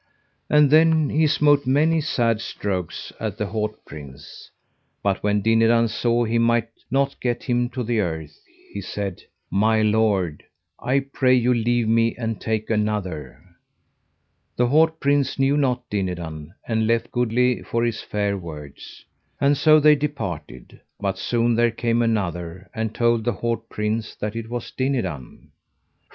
[0.49, 4.49] And then he smote many sad strokes at the haut prince;
[5.03, 8.43] but when Dinadan saw he might not get him to the earth
[8.73, 10.43] he said: My lord,
[10.79, 13.43] I pray you leave me, and take another.
[14.55, 19.05] The haut prince knew not Dinadan, and left goodly for his fair words.
[19.39, 24.35] And so they departed; but soon there came another and told the haut prince that
[24.35, 25.51] it was Dinadan.